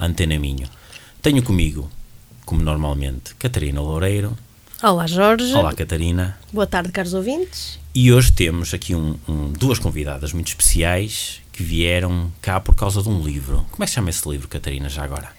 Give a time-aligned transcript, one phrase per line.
[0.00, 0.68] Antena Minho.
[1.20, 1.90] Tenho comigo,
[2.44, 4.36] como normalmente, Catarina Loureiro.
[4.82, 5.52] Olá, Jorge.
[5.54, 6.38] Olá, Catarina.
[6.52, 7.80] Boa tarde, caros ouvintes.
[7.94, 13.02] E hoje temos aqui um, um, duas convidadas muito especiais que vieram cá por causa
[13.02, 13.66] de um livro.
[13.72, 15.30] Como é que chama esse livro, Catarina, já agora?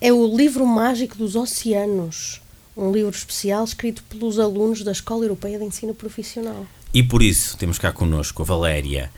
[0.00, 2.40] É o Livro Mágico dos Oceanos,
[2.74, 6.66] um livro especial escrito pelos alunos da Escola Europeia de Ensino Profissional.
[6.94, 9.10] E por isso temos cá connosco a Valéria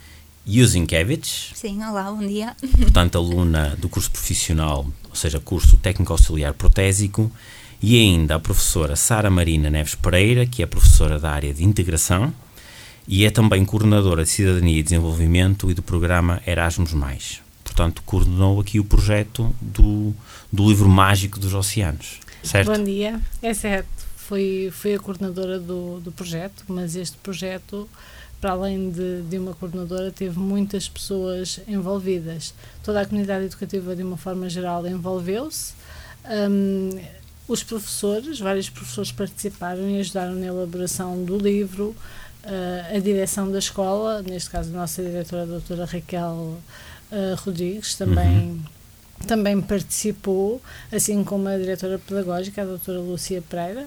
[0.49, 1.53] Juzinkiewicz.
[1.55, 2.57] Sim, olá, bom dia.
[2.81, 7.31] Portanto, aluna do curso profissional, ou seja, curso técnico auxiliar protésico,
[7.83, 12.33] e ainda a professora Sara Marina Neves Pereira, que é professora da área de integração
[13.07, 16.95] e é também coordenadora de cidadania e desenvolvimento e do programa Erasmus+.
[17.63, 20.15] Portanto, coordenou aqui o projeto do,
[20.53, 22.71] do livro mágico dos oceanos, certo?
[22.71, 27.89] Bom dia, é certo foi, foi a coordenadora do, do projeto, mas este projeto,
[28.41, 32.55] para além de, de uma coordenadora, teve muitas pessoas envolvidas.
[32.83, 35.75] Toda a comunidade educativa, de uma forma geral, envolveu-se.
[36.51, 37.01] Um,
[37.49, 41.97] os professores, vários professores participaram e ajudaram na elaboração do livro.
[42.45, 47.95] Uh, a direção da escola, neste caso a nossa diretora, a doutora Raquel uh, Rodrigues,
[47.95, 48.51] também.
[48.51, 48.78] Uhum
[49.27, 50.61] também participou,
[50.93, 53.87] assim como a diretora pedagógica, a doutora Lúcia Pereira,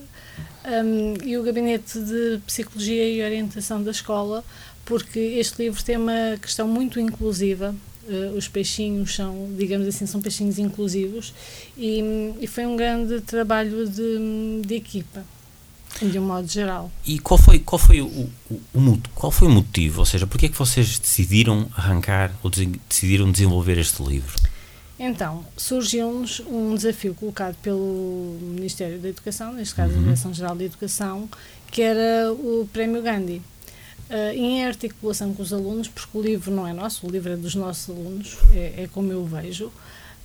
[0.65, 4.43] um, e o gabinete de psicologia e orientação da escola,
[4.85, 7.75] porque este livro tem uma questão muito inclusiva.
[8.03, 11.33] Uh, os peixinhos são, digamos assim, são peixinhos inclusivos
[11.77, 12.01] e,
[12.41, 15.23] e foi um grande trabalho de, de equipa
[16.01, 16.91] de um modo geral.
[17.05, 20.00] E qual foi, qual foi o, o, o, qual foi o motivo?
[20.00, 24.35] Ou seja, porquê é que vocês decidiram arrancar ou decidiram desenvolver este livro?
[25.03, 30.00] Então, surgiu-nos um desafio colocado pelo Ministério da Educação, neste caso uhum.
[30.00, 31.28] a Direção-Geral de Educação,
[31.72, 33.41] que era o Prémio Gandhi.
[34.12, 37.35] Uh, em articulação com os alunos, porque o livro não é nosso, o livro é
[37.35, 39.72] dos nossos alunos, é, é como eu vejo,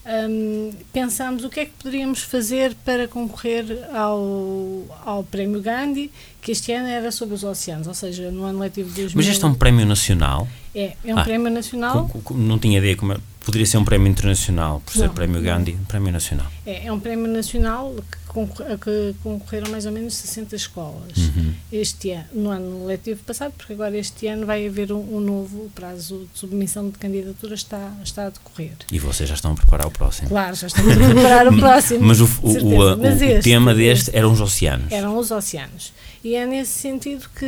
[0.06, 3.64] um, pensámos o que é que poderíamos fazer para concorrer
[3.94, 6.12] ao, ao Prémio Gandhi,
[6.43, 9.16] que este ano era sobre os oceanos, ou seja, no ano letivo de 2000.
[9.16, 10.47] Mas este é um prémio nacional?
[10.75, 12.08] É, é um ah, prémio nacional.
[12.08, 15.14] Com, com, não tinha ideia como é, Poderia ser um prémio internacional, por ser não,
[15.14, 16.48] prémio Gandhi, um prémio nacional.
[16.66, 21.16] É, é um prémio nacional que, concor que, concorreram mais ou menos 60 escolas.
[21.16, 21.54] Uhum.
[21.70, 25.70] Este ano, no ano letivo passado, porque agora este ano vai haver um, um novo
[25.76, 28.72] prazo de submissão de candidatura está, está a decorrer.
[28.90, 30.28] E vocês já estão a preparar o próximo?
[30.28, 32.04] Claro, já estamos a preparar o próximo.
[32.04, 34.90] Mas o, o, o, Mas este, o tema deste eram os oceanos.
[34.90, 35.92] Eram os oceanos.
[36.24, 37.44] E é nesse sentido que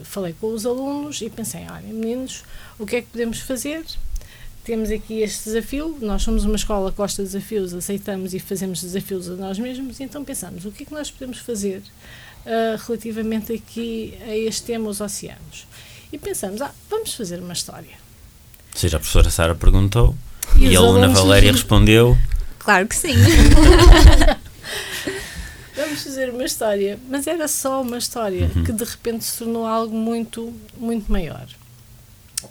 [0.00, 2.42] uh, falei com os alunos e pensei, olha, meninos,
[2.80, 3.84] o que é que podemos fazer
[4.66, 8.82] temos aqui este desafio, nós somos uma escola que gosta de desafios, aceitamos e fazemos
[8.82, 13.52] desafios a nós mesmos, então pensamos, o que é que nós podemos fazer uh, relativamente
[13.52, 15.68] aqui a este tema, os oceanos?
[16.12, 17.94] E pensamos, ah, vamos fazer uma história.
[18.74, 20.16] Ou seja, a professora Sara perguntou
[20.56, 22.18] e, e a aluna Valéria respondeu...
[22.58, 23.14] Claro que sim.
[25.76, 28.64] vamos fazer uma história, mas era só uma história uhum.
[28.64, 31.46] que de repente se tornou algo muito, muito maior.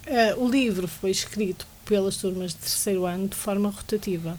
[0.06, 4.38] Uh, o livro foi escrito pelas turmas de terceiro ano de forma rotativa.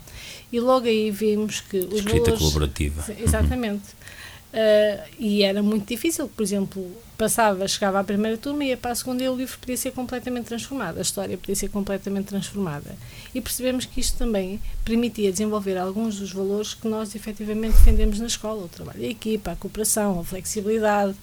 [0.52, 2.40] E logo aí vimos que os Escrita valores...
[2.40, 3.06] colaborativa.
[3.18, 3.84] Exatamente.
[3.84, 4.08] Uhum.
[4.48, 8.92] Uh, e era muito difícil, por exemplo, passava, chegava à primeira turma e ia para
[8.92, 12.96] a segunda e o livro podia ser completamente transformado, a história podia ser completamente transformada.
[13.36, 18.28] E percebemos que isto também permitia desenvolver alguns dos valores que nós efetivamente defendemos na
[18.28, 21.16] escola, o trabalho em equipa, a cooperação, a flexibilidade,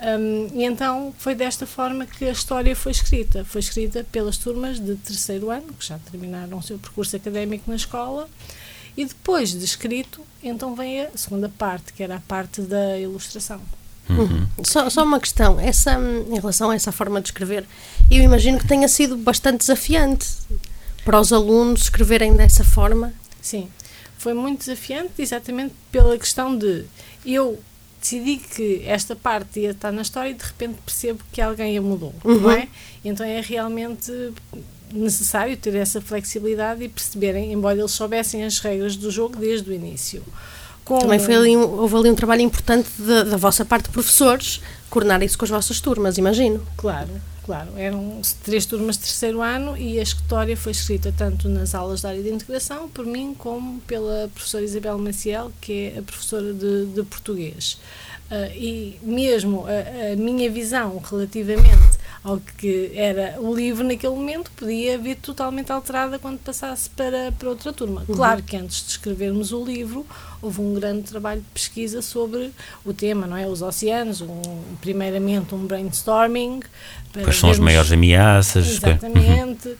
[0.00, 3.44] um, e então foi desta forma que a história foi escrita.
[3.44, 7.76] Foi escrita pelas turmas de terceiro ano, que já terminaram o seu percurso académico na
[7.76, 8.28] escola,
[8.96, 13.60] e depois de escrito, então vem a segunda parte, que era a parte da ilustração.
[14.08, 14.46] Uhum.
[14.62, 17.66] Só, só, uma questão, essa, em relação a essa forma de escrever,
[18.10, 20.26] eu imagino que tenha sido bastante desafiante
[21.04, 23.14] para os alunos escreverem dessa forma.
[23.40, 23.68] Sim,
[24.18, 26.84] foi muito desafiante, exatamente pela questão de
[27.24, 27.58] eu
[28.04, 31.80] decidi que esta parte ia estar na história e de repente percebo que alguém a
[31.82, 32.40] mudou, uhum.
[32.40, 32.68] não é?
[33.02, 34.12] Então é realmente
[34.92, 39.72] necessário ter essa flexibilidade e perceberem, embora eles soubessem as regras do jogo desde o
[39.72, 40.22] início.
[40.84, 44.60] Também foi ali, houve ali um trabalho importante da, da vossa parte de professores,
[44.90, 46.60] coordenar isso com as vossas turmas, imagino.
[46.76, 47.08] Claro,
[47.44, 47.70] claro.
[47.76, 52.10] Eram três turmas de terceiro ano e a história foi escrita tanto nas aulas da
[52.10, 56.86] área de integração, por mim, como pela professora Isabel Maciel, que é a professora de,
[56.86, 57.78] de português.
[58.30, 64.50] Uh, e mesmo a, a minha visão relativamente ao que era o livro naquele momento
[64.52, 68.04] podia vir totalmente alterada quando passasse para, para outra turma.
[68.08, 68.14] Uhum.
[68.14, 70.06] Claro que antes de escrevermos o livro
[70.44, 72.50] houve um grande trabalho de pesquisa sobre
[72.84, 73.46] o tema, não é?
[73.46, 74.42] Os oceanos, um,
[74.80, 76.60] primeiramente um brainstorming.
[77.12, 78.68] Quais são as maiores ameaças?
[78.68, 79.74] Exatamente, uhum.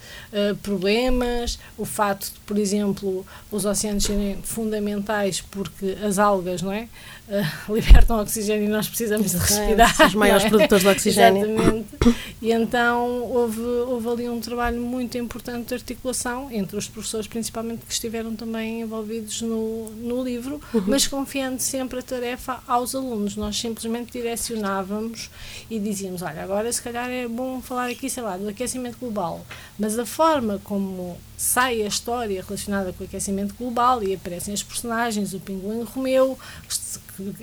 [0.52, 6.72] uh, problemas, o facto de, por exemplo, os oceanos serem fundamentais porque as algas, não
[6.72, 6.88] é?
[7.28, 9.94] Uh, libertam oxigênio e nós precisamos de respirar.
[10.06, 10.48] Os maiores é?
[10.48, 11.44] produtores de oxigênio.
[11.44, 11.88] Exatamente.
[12.40, 17.84] E então houve, houve ali um trabalho muito importante de articulação entre os professores, principalmente
[17.86, 20.84] que estiveram também envolvidos no, no livro, uhum.
[20.86, 23.36] mas confiando sempre a tarefa aos alunos.
[23.36, 25.30] Nós simplesmente direcionávamos
[25.70, 29.44] e dizíamos: olha, agora se calhar é bom falar aqui, sei lá, do aquecimento global,
[29.78, 34.62] mas a forma como sai a história relacionada com o aquecimento global e aparecem os
[34.62, 36.38] personagens, o pinguim Romeu,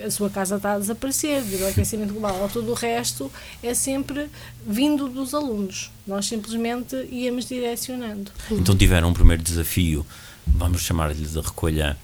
[0.04, 3.30] a sua casa está a desaparecer devido ao aquecimento global, ou todo o resto
[3.62, 4.28] é sempre
[4.66, 5.90] vindo dos alunos.
[6.06, 8.30] Nós simplesmente íamos direcionando.
[8.50, 10.06] Então tiveram um primeiro desafio,
[10.46, 11.96] vamos chamar-lhe de recolha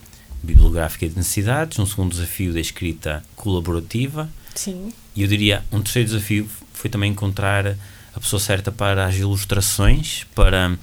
[0.43, 4.29] bibliográfica de necessidades, um segundo desafio da escrita colaborativa.
[4.55, 4.93] Sim.
[5.15, 7.77] E eu diria, um terceiro desafio foi também encontrar
[8.15, 10.79] a pessoa certa para as ilustrações, para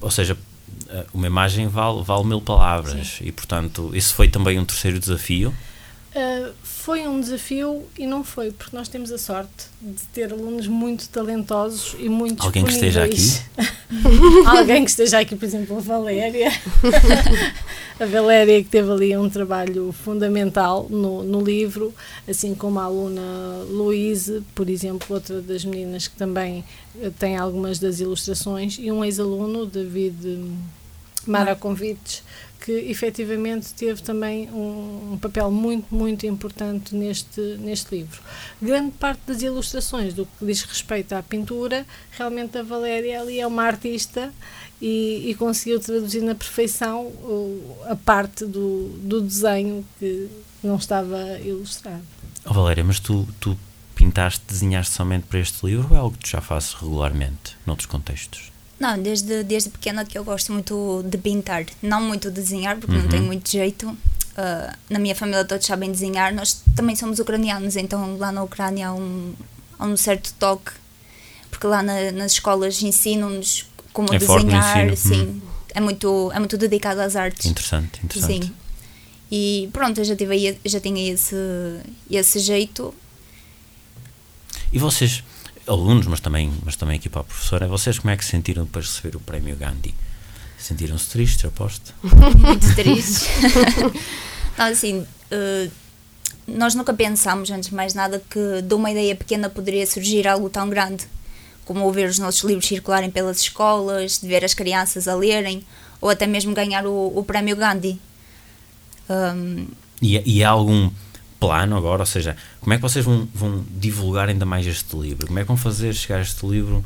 [0.00, 0.36] ou seja,
[1.12, 3.26] uma imagem vale, vale mil palavras Sim.
[3.26, 5.54] e portanto esse foi também um terceiro desafio
[6.16, 10.66] uh, foi um desafio e não foi porque nós temos a sorte de ter alunos
[10.66, 13.40] muito talentosos e muito alguém que esteja aqui?
[14.46, 16.50] alguém que esteja aqui por exemplo a Valéria.
[17.98, 21.94] A Valéria que teve ali um trabalho fundamental no, no livro
[22.28, 23.22] assim como a aluna
[23.70, 26.62] Louise por exemplo outra das meninas que também
[27.18, 30.14] tem algumas das ilustrações, e um ex-aluno, David
[31.30, 32.22] Maraconvites,
[32.60, 38.20] que efetivamente teve também um, um, papel muito, muito importante neste, neste livro.
[38.60, 43.46] Grande parte das ilustrações, do que diz respeito à pintura, realmente a Valéria ali é
[43.46, 44.32] uma artista
[44.80, 47.12] e, e conseguiu traduzir na perfeição
[47.88, 50.28] a parte do, do desenho que
[50.62, 52.02] não estava ilustrado.
[52.44, 53.56] Oh, Valéria, mas tu, tu
[53.94, 57.86] pintaste, desenhaste somente para este livro ou é algo que tu já fazes regularmente, noutros
[57.86, 58.55] contextos?
[58.78, 62.94] Não, desde, desde pequena que eu gosto muito de pintar, não muito de desenhar, porque
[62.94, 63.02] uhum.
[63.02, 63.88] não tenho muito jeito.
[63.88, 68.88] Uh, na minha família todos sabem desenhar, nós também somos ucranianos, então lá na Ucrânia
[68.88, 69.34] há um,
[69.78, 70.72] há um certo toque,
[71.50, 75.40] porque lá na, nas escolas ensinam-nos como é desenhar, sim, uhum.
[75.74, 77.46] é, muito, é muito dedicado às artes.
[77.46, 78.46] Interessante, interessante.
[78.46, 78.52] Sim.
[79.30, 81.34] E pronto, eu já, tive, já tinha esse,
[82.10, 82.94] esse jeito
[84.72, 85.22] e vocês,
[85.66, 88.64] alunos, mas também, mas também aqui para a professora, vocês como é que se sentiram
[88.64, 89.94] depois de receber o prémio Gandhi?
[90.58, 91.94] Sentiram-se tristes, aposto?
[92.02, 93.28] Muito tristes.
[94.56, 95.70] Não, assim, uh,
[96.46, 100.48] nós nunca pensámos, antes de mais nada, que de uma ideia pequena poderia surgir algo
[100.48, 101.04] tão grande,
[101.64, 105.64] como ouvir os nossos livros circularem pelas escolas, de ver as crianças a lerem,
[106.00, 108.00] ou até mesmo ganhar o, o prémio Gandhi.
[109.08, 109.66] Um,
[110.00, 110.90] e, e há algum
[111.38, 112.02] plano agora?
[112.02, 115.26] Ou seja, como é que vocês vão, vão divulgar ainda mais este livro?
[115.26, 116.84] Como é que vão fazer chegar este livro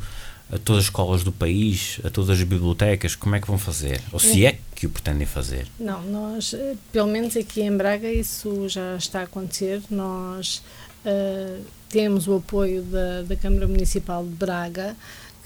[0.51, 3.15] a todas as escolas do país, a todas as bibliotecas?
[3.15, 4.01] Como é que vão fazer?
[4.11, 5.67] Ou se é que o pretendem fazer?
[5.79, 9.81] Não, nós, eh, pelo menos aqui em Braga, isso já está a acontecer.
[9.89, 10.61] Nós
[11.05, 14.95] uh, temos o apoio da, da Câmara Municipal de Braga,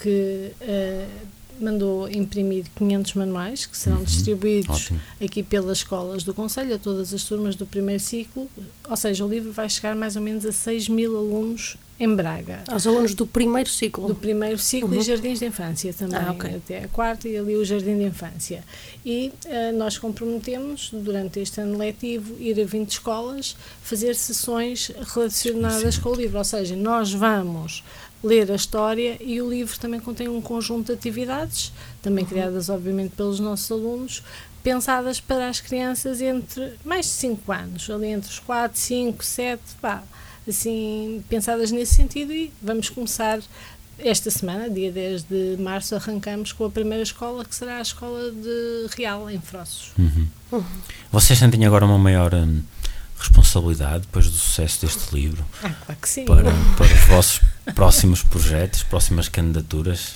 [0.01, 1.09] que uh,
[1.59, 4.03] mandou imprimir 500 manuais que serão uhum.
[4.03, 5.01] distribuídos Ótimo.
[5.23, 8.49] aqui pelas escolas do Conselho a todas as turmas do primeiro ciclo,
[8.89, 12.63] ou seja, o livro vai chegar mais ou menos a 6 mil alunos em Braga.
[12.67, 14.07] Aos alunos do primeiro ciclo?
[14.07, 14.99] Do primeiro ciclo uhum.
[14.99, 16.55] e jardins de infância também, ah, okay.
[16.55, 18.63] até a quarta e ali o jardim de infância.
[19.05, 25.95] E uh, nós comprometemos, durante este ano letivo, ir a 20 escolas, fazer sessões relacionadas
[25.95, 26.01] Sim.
[26.01, 27.81] com o livro, ou seja, nós vamos
[28.25, 32.29] ler a história e o livro também contém um conjunto de atividades, também uhum.
[32.29, 34.23] criadas obviamente pelos nossos alunos,
[34.63, 39.61] pensadas para as crianças entre mais de 5 anos, ali entre os 4, 5, 7,
[39.79, 40.03] pá,
[40.47, 43.39] assim, pensadas nesse sentido e vamos começar
[43.99, 48.31] esta semana, dia 10 de março, arrancamos com a primeira escola, que será a escola
[48.31, 49.91] de Real, em Frossos.
[49.97, 50.27] Uhum.
[50.51, 50.63] Uhum.
[51.11, 52.61] Vocês sentem agora uma maior hum,
[53.17, 55.45] responsabilidade depois do sucesso deste livro?
[55.63, 56.25] Ah, claro que sim.
[56.25, 57.41] Para, para os vossos
[57.73, 60.15] próximos projetos, próximas candidaturas?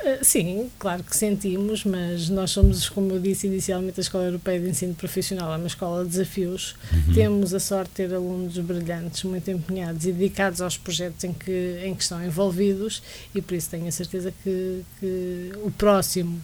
[0.00, 4.58] Uh, sim, claro que sentimos, mas nós somos, como eu disse inicialmente, a Escola Europeia
[4.58, 6.74] de Ensino Profissional, é uma escola de desafios.
[6.90, 7.14] Uhum.
[7.14, 11.82] Temos a sorte de ter alunos brilhantes, muito empenhados e dedicados aos projetos em que,
[11.84, 13.02] em que estão envolvidos,
[13.34, 16.40] e por isso tenho a certeza que, que o próximo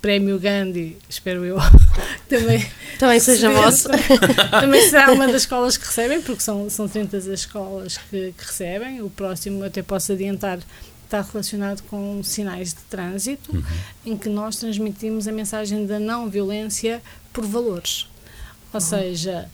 [0.00, 1.56] Prémio Gandhi, espero eu,
[2.28, 2.64] também,
[2.98, 3.88] também seja vosso.
[4.50, 8.44] Também será uma das escolas que recebem, porque são, são 30 as escolas que, que
[8.44, 9.02] recebem.
[9.02, 10.60] O próximo, até posso adiantar,
[11.04, 13.62] está relacionado com sinais de trânsito, uhum.
[14.06, 17.02] em que nós transmitimos a mensagem da não violência
[17.32, 18.06] por valores.
[18.72, 18.80] Ou uhum.
[18.80, 19.48] seja,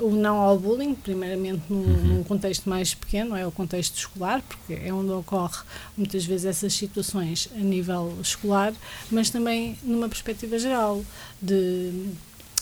[0.00, 2.04] o não ao bullying, primeiramente num, uhum.
[2.04, 5.62] num, contexto mais pequeno, é o contexto escolar, porque é onde ocorre
[5.96, 8.72] muitas vezes essas situações a nível escolar,
[9.10, 11.04] mas também numa perspectiva geral
[11.40, 12.08] de,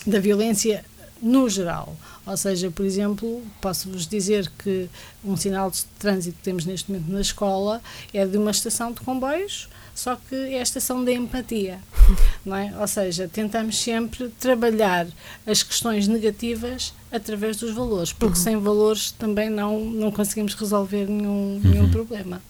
[0.06, 0.84] da violência
[1.21, 1.97] no geral.
[2.26, 4.88] Ou seja, por exemplo, posso-vos dizer que
[5.25, 9.00] um sinal de trânsito que temos neste momento na escola é de uma estação de
[9.00, 11.78] comboios, só que é a estação da empatia,
[12.44, 12.75] não é?
[12.80, 15.06] Ou seja, tentamos sempre trabalhar
[15.47, 18.44] as questões negativas através dos valores, porque uhum.
[18.44, 21.90] sem valores também não, não conseguimos resolver nenhum, nenhum uhum.
[21.90, 22.42] problema.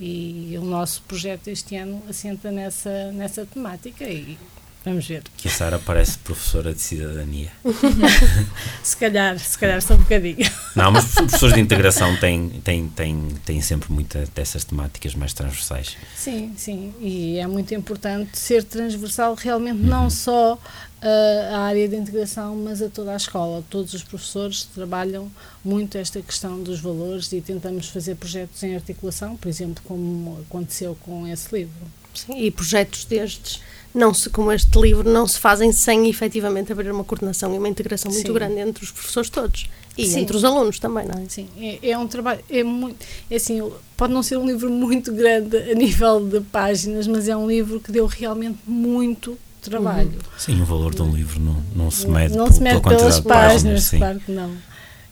[0.00, 4.38] E o nosso projeto este ano assenta nessa, nessa temática e
[4.84, 5.22] Vamos ver.
[5.36, 7.52] Que a Sara parece professora de cidadania.
[8.82, 10.50] se calhar, se calhar só um bocadinho.
[10.74, 15.96] Não, mas professores de integração têm, têm, têm, têm sempre muitas dessas temáticas mais transversais.
[16.16, 16.92] Sim, sim.
[17.00, 19.88] E é muito importante ser transversal realmente uhum.
[19.88, 23.62] não só uh, à área de integração, mas a toda a escola.
[23.70, 25.30] Todos os professores trabalham
[25.64, 30.96] muito esta questão dos valores e tentamos fazer projetos em articulação, por exemplo, como aconteceu
[31.02, 31.86] com esse livro.
[32.14, 33.60] Sim, e projetos destes
[33.94, 37.68] não se, como este livro, não se fazem sem efetivamente haver uma coordenação e uma
[37.68, 38.32] integração muito Sim.
[38.32, 40.20] grande entre os professores todos e Sim.
[40.20, 41.28] entre os alunos também, não é?
[41.28, 43.60] Sim, é, é, um trabalho, é muito, é assim,
[43.96, 47.80] pode não ser um livro muito grande a nível de páginas, mas é um livro
[47.80, 50.08] que deu realmente muito trabalho.
[50.08, 50.38] Uhum.
[50.38, 53.20] Sim, o valor de um livro não, não se mede, não, não se mede pelas
[53.20, 54.56] páginas, páginas claro que não.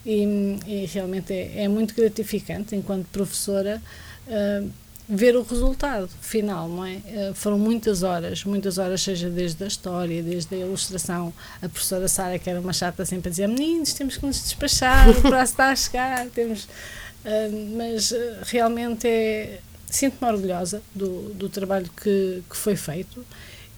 [0.04, 3.82] E, e realmente é, é, muito gratificante enquanto professora
[4.26, 4.70] uh,
[5.10, 6.96] ver o resultado final, não é?
[6.96, 11.32] Uh, foram muitas horas, muitas horas, seja desde a história, desde a ilustração.
[11.60, 15.10] A professora Sara, que era uma chata, sempre a dizer: Meninos, temos que nos despachar,
[15.10, 16.26] o prazo está a chegar.
[16.28, 19.58] Temos, uh, mas uh, realmente é,
[19.90, 23.26] sinto-me orgulhosa do, do trabalho que, que foi feito.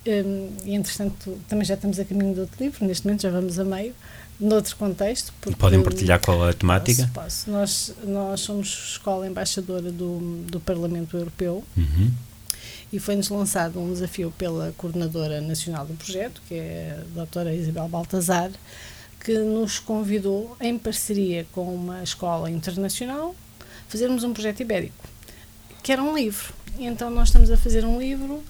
[0.05, 3.65] E entretanto, também já estamos a caminho do outro livro, neste momento já vamos a
[3.65, 3.95] meio
[4.39, 5.33] noutro contexto.
[5.41, 7.09] Porque, Podem partilhar qual é a temática?
[7.13, 7.51] Posso, posso.
[7.51, 12.11] Nós, nós somos escola embaixadora do, do Parlamento Europeu uhum.
[12.93, 17.89] e foi-nos lançado um desafio pela coordenadora nacional do projeto, que é a doutora Isabel
[17.89, 18.51] Baltazar,
[19.25, 23.35] que nos convidou, em parceria com uma escola internacional,
[23.89, 25.05] fazermos um projeto ibérico,
[25.83, 26.53] que era um livro.
[26.79, 28.43] E então nós estamos a fazer um livro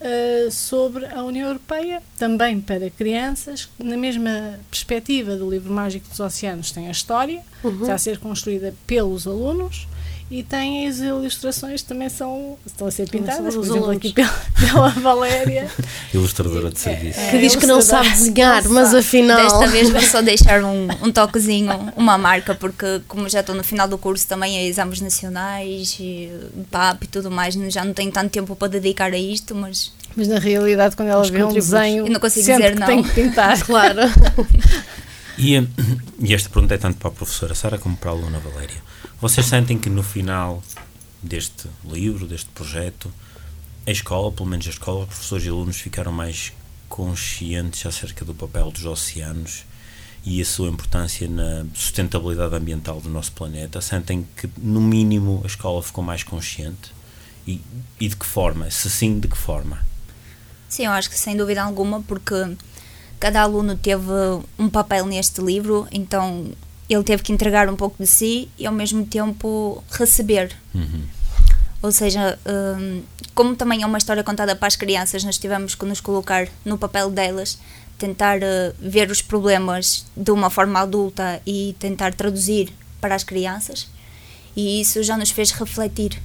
[0.00, 6.20] uh, sobre a União Europeia, também para crianças, na mesma perspectiva do livro Mágico dos
[6.20, 7.82] Oceanos, tem a história, uhum.
[7.82, 9.86] está a ser construída pelos alunos
[10.30, 14.28] e tem as ilustrações também são estão a ser pintadas, por exemplo, aqui pela,
[14.60, 15.70] pela Valéria.
[16.12, 17.18] Ilustradora de serviço.
[17.18, 19.00] É, que diz que não sabe desenhar, não mas sabe.
[19.00, 19.42] afinal.
[19.42, 23.64] Desta vez vou só deixar um, um toquezinho, uma marca, porque como já estou no
[23.64, 26.30] final do curso também é exames nacionais e
[26.70, 29.92] PAP e tudo mais, já não tenho tanto tempo para dedicar a isto, mas.
[30.14, 32.86] Mas na realidade, quando ela vê um desenho, eu não consigo dizer que não.
[32.86, 34.00] Tem que pintar, claro.
[35.38, 35.54] E,
[36.18, 38.82] e esta pergunta é tanto para a professora Sara como para a aluna Valéria.
[39.20, 40.62] Vocês sentem que no final
[41.22, 43.12] deste livro, deste projeto,
[43.86, 46.52] a escola, pelo menos a escola, professores e alunos ficaram mais
[46.88, 49.64] conscientes acerca do papel dos oceanos
[50.24, 53.80] e a sua importância na sustentabilidade ambiental do nosso planeta?
[53.80, 56.92] Sentem que, no mínimo, a escola ficou mais consciente?
[57.46, 57.62] E,
[57.98, 58.70] e de que forma?
[58.70, 59.86] Se sim, de que forma?
[60.68, 62.34] Sim, eu acho que sem dúvida alguma, porque
[63.18, 64.12] cada aluno teve
[64.58, 66.46] um papel neste livro, então
[66.88, 70.54] ele teve que entregar um pouco de si e ao mesmo tempo receber.
[70.74, 71.02] Uhum.
[71.82, 73.02] Ou seja, um,
[73.34, 76.76] como também é uma história contada para as crianças, nós tivemos que nos colocar no
[76.76, 77.58] papel delas,
[77.98, 83.88] tentar uh, ver os problemas de uma forma adulta e tentar traduzir para as crianças,
[84.56, 86.20] e isso já nos fez refletir.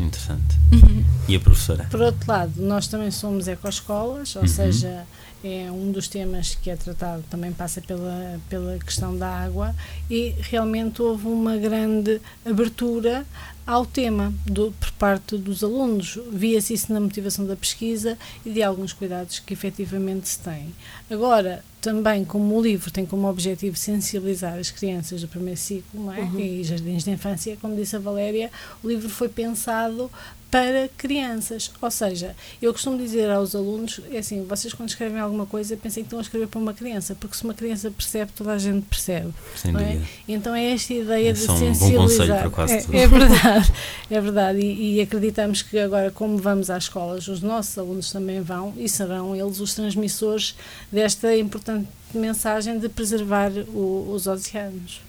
[0.00, 0.56] Interessante.
[0.72, 1.01] Uhum.
[1.28, 1.86] E a professora?
[1.90, 4.48] Por outro lado, nós também somos ecoescolas, ou uhum.
[4.48, 5.06] seja,
[5.44, 9.74] é um dos temas que é tratado, também passa pela, pela questão da água
[10.10, 13.26] e realmente houve uma grande abertura
[13.66, 16.18] ao tema do, por parte dos alunos.
[16.32, 20.74] Via-se isso na motivação da pesquisa e de alguns cuidados que efetivamente se têm.
[21.10, 26.12] Agora, também como o livro tem como objetivo sensibilizar as crianças do primeiro ciclo não
[26.12, 26.20] é?
[26.20, 26.38] Uhum.
[26.38, 28.50] e jardins de infância, como disse a Valéria,
[28.82, 30.08] o livro foi pensado
[30.52, 31.70] para crianças.
[31.80, 36.02] Ou seja, eu costumo dizer aos alunos, é assim, vocês quando escrevem alguma coisa pensem
[36.02, 38.84] que estão a escrever para uma criança, porque se uma criança percebe, toda a gente
[38.84, 39.32] percebe.
[39.56, 39.98] Sem não é?
[40.28, 42.50] Então é esta ideia É de um sensibilizar.
[42.50, 43.72] quase é, é verdade,
[44.10, 44.58] é verdade.
[44.60, 48.88] E, e acreditamos que agora, como vamos às escolas, os nossos alunos também vão e
[48.90, 50.54] serão eles os transmissores
[50.92, 55.00] desta importante mensagem de preservar o- os oceanos.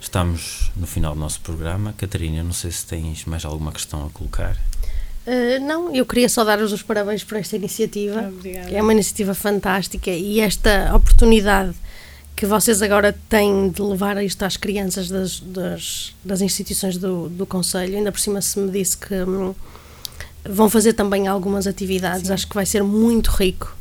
[0.00, 1.94] Estamos no final do nosso programa.
[1.96, 4.56] Catarina, não sei se tens mais alguma questão a colocar.
[5.26, 8.28] Uh, não, eu queria só dar-vos os parabéns por esta iniciativa.
[8.28, 8.68] Obrigada.
[8.68, 11.74] que É uma iniciativa fantástica e esta oportunidade
[12.38, 17.44] que vocês agora têm de levar isto às crianças das, das, das instituições do, do
[17.44, 19.52] Conselho, ainda por cima se me disse que hum,
[20.48, 23.76] vão fazer também algumas atividades, acho que vai ser muito rico,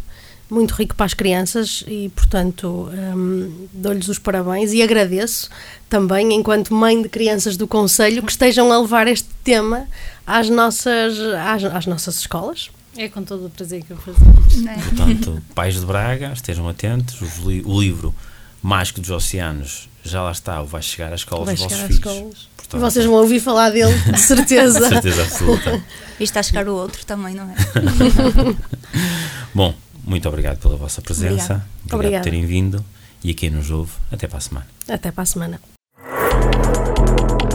[0.49, 5.49] muito rico para as crianças e, portanto, hum, dou-lhes os parabéns e agradeço
[5.89, 9.87] também, enquanto mãe de crianças do Conselho, que estejam a levar este tema
[10.25, 12.69] às nossas, às, às nossas escolas.
[12.95, 14.55] É com todo o prazer que eu fazemos.
[14.57, 14.75] Não é?
[14.75, 17.21] Portanto, pais de Braga, estejam atentos.
[17.21, 18.15] os li- O livro
[18.63, 21.95] Mágico dos Oceanos já lá está, vai chegar às escolas Vai dos vossos chegar às
[21.97, 22.13] filhos.
[22.15, 22.47] escolas.
[22.57, 24.89] Portanto, Vocês vão ouvir falar dele, de certeza.
[24.89, 25.83] certeza absoluta.
[26.19, 27.55] E está a chegar o outro também, não é?
[29.53, 29.73] Bom,
[30.07, 31.53] muito obrigado pela vossa presença.
[31.53, 32.23] Obrigado Obrigada.
[32.23, 32.83] por terem vindo.
[33.23, 34.67] E a quem nos ouve, até para a semana.
[34.87, 35.59] Até para a semana.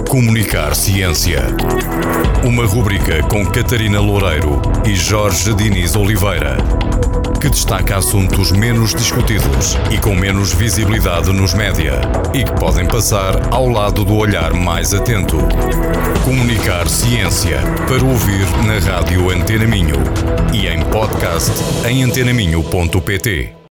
[0.09, 1.41] Comunicar Ciência.
[2.45, 6.59] Uma rubrica com Catarina Loureiro e Jorge Diniz Oliveira,
[7.41, 12.01] que destaca assuntos menos discutidos e com menos visibilidade nos média
[12.35, 15.39] e que podem passar ao lado do olhar mais atento.
[16.25, 19.97] Comunicar Ciência para ouvir na rádio Antena Minho
[20.53, 21.53] e em podcast
[21.87, 23.53] em antenaminho.pt.